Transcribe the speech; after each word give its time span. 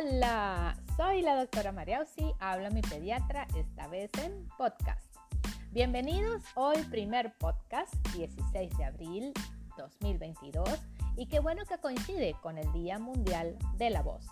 Hola, 0.00 0.76
soy 0.96 1.20
la 1.20 1.36
doctora 1.36 1.72
Mariausi, 1.72 2.32
habla 2.38 2.70
mi 2.70 2.80
pediatra, 2.80 3.46
esta 3.54 3.86
vez 3.88 4.10
en 4.22 4.48
podcast. 4.56 5.14
Bienvenidos 5.72 6.42
hoy 6.54 6.78
primer 6.84 7.34
podcast, 7.36 7.92
16 8.14 8.78
de 8.78 8.84
abril 8.84 9.32
2022, 9.76 10.68
y 11.16 11.26
qué 11.26 11.38
bueno 11.38 11.64
que 11.66 11.76
coincide 11.78 12.34
con 12.40 12.56
el 12.56 12.72
Día 12.72 12.98
Mundial 12.98 13.58
de 13.76 13.90
la 13.90 14.00
Voz, 14.00 14.24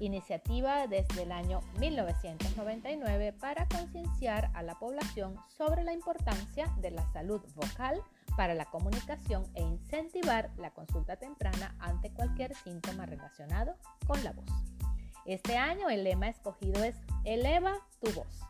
iniciativa 0.00 0.88
desde 0.88 1.22
el 1.22 1.30
año 1.30 1.60
1999 1.78 3.32
para 3.34 3.68
concienciar 3.68 4.50
a 4.54 4.62
la 4.62 4.74
población 4.80 5.36
sobre 5.56 5.84
la 5.84 5.92
importancia 5.92 6.66
de 6.78 6.90
la 6.90 7.06
salud 7.12 7.42
vocal 7.54 8.02
para 8.36 8.54
la 8.54 8.64
comunicación 8.64 9.44
e 9.54 9.62
incentivar 9.62 10.50
la 10.56 10.72
consulta 10.72 11.16
temprana 11.16 11.76
ante 11.78 12.10
cualquier 12.10 12.56
síntoma 12.56 13.06
relacionado 13.06 13.76
con 14.06 14.24
la 14.24 14.32
voz. 14.32 14.81
Este 15.24 15.56
año 15.56 15.88
el 15.88 16.02
lema 16.02 16.28
escogido 16.28 16.82
es 16.82 16.96
Eleva 17.24 17.74
tu 18.00 18.10
voz. 18.12 18.40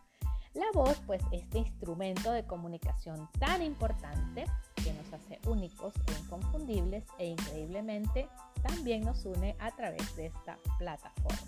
La 0.54 0.66
voz, 0.72 1.00
pues 1.06 1.22
este 1.30 1.58
instrumento 1.58 2.32
de 2.32 2.46
comunicación 2.46 3.28
tan 3.38 3.62
importante 3.62 4.44
que 4.82 4.92
nos 4.94 5.12
hace 5.12 5.38
únicos 5.46 5.92
e 6.06 6.12
inconfundibles 6.12 7.04
e 7.18 7.26
increíblemente 7.26 8.28
también 8.62 9.02
nos 9.04 9.24
une 9.26 9.54
a 9.58 9.70
través 9.72 10.16
de 10.16 10.26
esta 10.26 10.58
plataforma. 10.78 11.38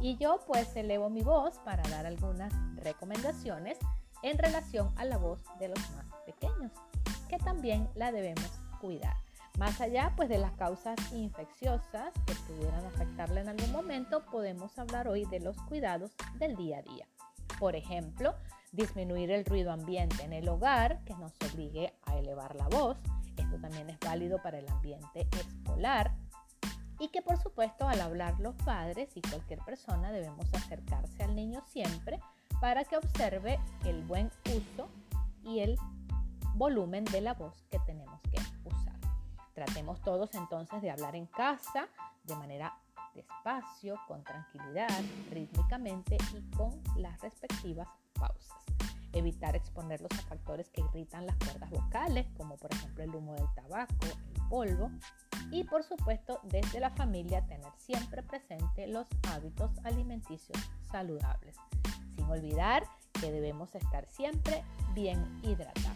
Y 0.00 0.16
yo 0.16 0.40
pues 0.46 0.74
elevo 0.76 1.10
mi 1.10 1.22
voz 1.22 1.58
para 1.58 1.82
dar 1.88 2.04
algunas 2.04 2.52
recomendaciones 2.76 3.78
en 4.22 4.36
relación 4.36 4.92
a 4.96 5.04
la 5.04 5.18
voz 5.18 5.40
de 5.60 5.68
los 5.68 5.78
más 5.90 6.06
pequeños 6.24 6.72
que 7.28 7.38
también 7.38 7.88
la 7.94 8.10
debemos 8.10 8.50
cuidar. 8.80 9.25
Más 9.58 9.80
allá 9.80 10.12
pues 10.16 10.28
de 10.28 10.38
las 10.38 10.52
causas 10.52 10.96
infecciosas 11.12 12.12
que 12.26 12.34
pudieran 12.46 12.84
afectarla 12.84 13.40
en 13.40 13.48
algún 13.48 13.72
momento, 13.72 14.22
podemos 14.26 14.78
hablar 14.78 15.08
hoy 15.08 15.24
de 15.24 15.40
los 15.40 15.56
cuidados 15.62 16.12
del 16.38 16.56
día 16.56 16.78
a 16.78 16.82
día. 16.82 17.08
Por 17.58 17.74
ejemplo, 17.74 18.34
disminuir 18.72 19.30
el 19.30 19.46
ruido 19.46 19.72
ambiente 19.72 20.22
en 20.22 20.34
el 20.34 20.46
hogar 20.48 21.02
que 21.04 21.14
nos 21.14 21.32
obligue 21.50 21.94
a 22.04 22.18
elevar 22.18 22.54
la 22.54 22.68
voz. 22.68 22.98
Esto 23.38 23.58
también 23.58 23.88
es 23.88 23.98
válido 24.00 24.42
para 24.42 24.58
el 24.58 24.68
ambiente 24.68 25.26
escolar. 25.32 26.14
Y 26.98 27.08
que 27.08 27.22
por 27.22 27.38
supuesto 27.38 27.88
al 27.88 28.02
hablar 28.02 28.38
los 28.40 28.54
padres 28.56 29.16
y 29.16 29.22
cualquier 29.22 29.60
persona 29.60 30.12
debemos 30.12 30.52
acercarse 30.52 31.22
al 31.22 31.34
niño 31.34 31.62
siempre 31.66 32.20
para 32.60 32.84
que 32.84 32.98
observe 32.98 33.58
el 33.84 34.02
buen 34.02 34.30
uso 34.46 34.88
y 35.42 35.60
el 35.60 35.78
volumen 36.54 37.04
de 37.06 37.22
la 37.22 37.34
voz 37.34 37.54
que 37.70 37.78
tenemos 37.80 38.20
que. 38.30 38.55
Tratemos 39.56 40.02
todos 40.02 40.34
entonces 40.34 40.82
de 40.82 40.90
hablar 40.90 41.16
en 41.16 41.24
casa 41.24 41.88
de 42.24 42.36
manera 42.36 42.76
despacio, 43.14 43.98
con 44.06 44.22
tranquilidad, 44.22 45.00
rítmicamente 45.30 46.18
y 46.34 46.54
con 46.54 46.78
las 46.94 47.18
respectivas 47.22 47.88
pausas. 48.12 48.62
Evitar 49.14 49.56
exponerlos 49.56 50.12
a 50.12 50.28
factores 50.28 50.68
que 50.68 50.82
irritan 50.82 51.24
las 51.24 51.36
cuerdas 51.36 51.70
vocales, 51.70 52.26
como 52.36 52.58
por 52.58 52.70
ejemplo 52.74 53.02
el 53.02 53.14
humo 53.14 53.34
del 53.34 53.48
tabaco, 53.54 53.94
el 54.04 54.48
polvo. 54.50 54.90
Y 55.50 55.64
por 55.64 55.84
supuesto, 55.84 56.38
desde 56.42 56.78
la 56.78 56.90
familia 56.90 57.46
tener 57.46 57.72
siempre 57.78 58.22
presente 58.22 58.86
los 58.86 59.08
hábitos 59.32 59.70
alimenticios 59.84 60.58
saludables. 60.90 61.56
Sin 62.14 62.26
olvidar 62.26 62.84
que 63.18 63.32
debemos 63.32 63.74
estar 63.74 64.04
siempre 64.06 64.62
bien 64.92 65.40
hidratados. 65.42 65.95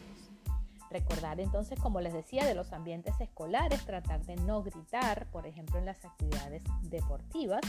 Recordar 0.90 1.40
entonces, 1.40 1.78
como 1.78 2.00
les 2.00 2.12
decía, 2.12 2.44
de 2.44 2.54
los 2.54 2.72
ambientes 2.72 3.14
escolares, 3.20 3.84
tratar 3.86 4.24
de 4.24 4.36
no 4.36 4.62
gritar, 4.62 5.26
por 5.30 5.46
ejemplo, 5.46 5.78
en 5.78 5.86
las 5.86 6.04
actividades 6.04 6.64
deportivas. 6.82 7.60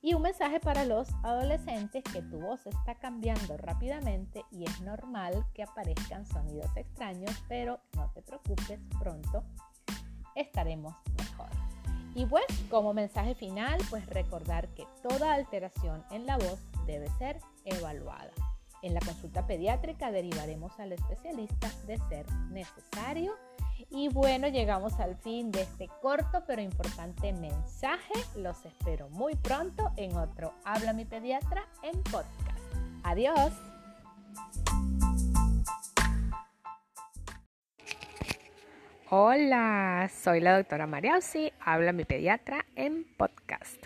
Y 0.00 0.14
un 0.14 0.22
mensaje 0.22 0.58
para 0.58 0.84
los 0.84 1.08
adolescentes 1.22 2.02
que 2.12 2.22
tu 2.22 2.40
voz 2.40 2.66
está 2.66 2.96
cambiando 2.96 3.56
rápidamente 3.56 4.44
y 4.50 4.64
es 4.64 4.80
normal 4.80 5.46
que 5.54 5.62
aparezcan 5.62 6.26
sonidos 6.26 6.76
extraños, 6.76 7.30
pero 7.48 7.78
no 7.94 8.10
te 8.10 8.22
preocupes, 8.22 8.80
pronto 8.98 9.44
estaremos 10.34 10.94
mejor. 11.18 11.50
Y 12.14 12.26
pues 12.26 12.44
como 12.68 12.92
mensaje 12.92 13.34
final, 13.34 13.80
pues 13.90 14.06
recordar 14.06 14.68
que 14.74 14.86
toda 15.08 15.34
alteración 15.34 16.04
en 16.10 16.26
la 16.26 16.36
voz 16.36 16.58
debe 16.86 17.08
ser 17.18 17.38
evaluada. 17.64 18.32
En 18.82 18.94
la 18.94 19.00
consulta 19.00 19.46
pediátrica 19.46 20.10
derivaremos 20.10 20.78
al 20.80 20.92
especialista 20.92 21.70
de 21.86 21.98
ser 22.08 22.30
necesario. 22.50 23.34
Y 23.90 24.08
bueno, 24.08 24.48
llegamos 24.48 24.98
al 24.98 25.16
fin 25.16 25.52
de 25.52 25.62
este 25.62 25.88
corto 26.00 26.42
pero 26.48 26.60
importante 26.60 27.32
mensaje. 27.32 28.12
Los 28.36 28.64
espero 28.64 29.08
muy 29.10 29.36
pronto 29.36 29.92
en 29.96 30.16
otro 30.16 30.52
Habla 30.64 30.92
mi 30.92 31.04
pediatra 31.04 31.64
en 31.84 32.02
podcast. 32.02 32.58
Adiós. 33.04 33.52
Hola, 39.10 40.10
soy 40.10 40.40
la 40.40 40.56
doctora 40.56 40.86
Mariausi, 40.86 41.52
habla 41.60 41.92
mi 41.92 42.04
pediatra 42.04 42.64
en 42.74 43.04
podcast. 43.18 43.76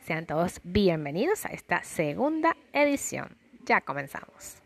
Sean 0.00 0.26
todos 0.26 0.60
bienvenidos 0.62 1.46
a 1.46 1.48
esta 1.48 1.82
segunda 1.82 2.54
edición. 2.74 3.43
Ya 3.66 3.80
comenzamos. 3.80 4.63